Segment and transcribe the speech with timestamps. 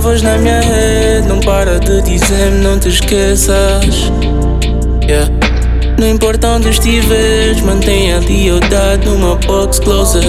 [0.00, 4.12] voz na minha rede não para de dizer-me não te esqueças.
[5.02, 5.32] Yeah.
[5.98, 10.26] Não importa onde estiveres, mantenha a lealdade numa box closet.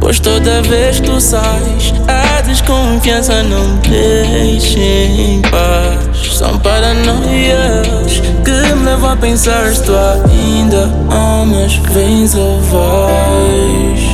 [0.00, 6.36] Pois toda vez que tu sais, a desconfiança não deixa em paz.
[6.36, 14.13] São paranoias que me levam a pensar se tu ainda amas, vens ou vais.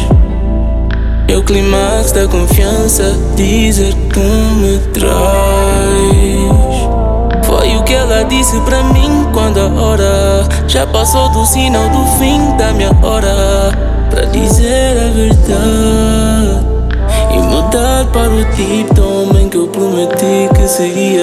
[1.31, 5.07] É o clímax da confiança dizer que me traz.
[7.47, 12.05] Foi o que ela disse pra mim quando a hora já passou do sinal do
[12.19, 13.71] fim da minha hora.
[14.11, 16.67] Pra dizer a verdade
[17.33, 21.23] e mudar para o tipo de homem que eu prometi que seria.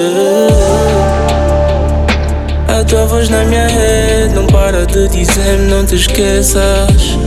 [2.69, 7.17] A tua voz na minha rede não para de dizer-me não te esqueças.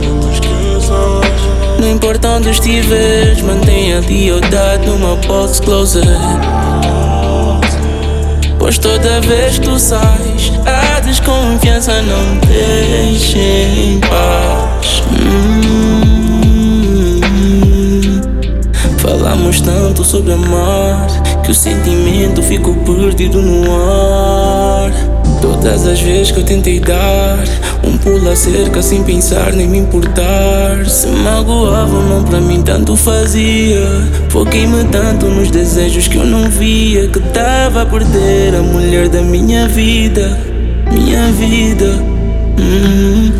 [1.81, 6.07] Não importa onde estiveres, mantenha a lealdade numa box closet.
[8.59, 15.01] Pois toda vez que tu sais, a desconfiança não deixa em paz.
[15.11, 15.61] Hum.
[18.99, 21.07] Falamos tanto sobre amar
[21.43, 25.20] que o sentimento ficou perdido no ar.
[25.41, 27.43] Todas as vezes que eu tentei dar
[27.83, 30.85] um pulo a cerca sem pensar nem me importar.
[30.87, 33.81] Se magoavam, não pra mim tanto fazia.
[34.29, 37.07] Foquei-me tanto nos desejos que eu não via.
[37.07, 40.37] Que tava a perder a mulher da minha vida.
[40.91, 41.87] Minha vida.
[42.59, 43.31] Hum.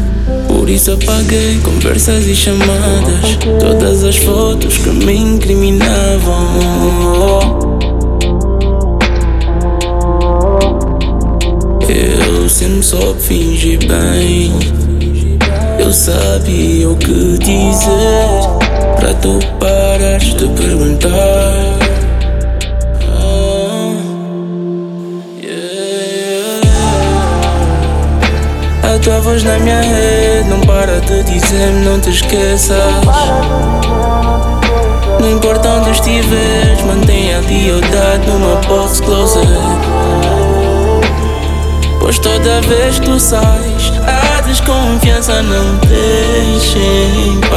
[0.47, 3.37] Por isso apaguei conversas e chamadas.
[3.59, 7.70] Todas as fotos que me incriminavam.
[12.61, 14.53] Eu sempre só fingi bem.
[15.79, 18.39] Eu sabia o que dizer
[18.97, 21.09] para tu parares de perguntar.
[23.09, 23.95] Ah.
[28.93, 32.77] A tua voz na minha rede não para de dizer-me não te esqueças.
[35.19, 39.47] Não importa onde estiveres, mantenha a lealdade numa box closet.
[42.21, 43.39] Toda vez que tu sais,
[44.05, 47.50] a desconfiança não deixa.